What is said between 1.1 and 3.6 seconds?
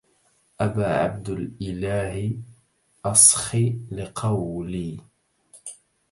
الاله أصخ